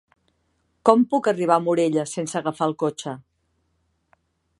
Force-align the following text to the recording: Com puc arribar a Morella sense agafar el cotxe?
Com 0.89 1.03
puc 1.11 1.29
arribar 1.31 1.57
a 1.61 1.63
Morella 1.65 2.05
sense 2.13 2.39
agafar 2.41 2.69
el 2.69 2.73
cotxe? 2.85 3.15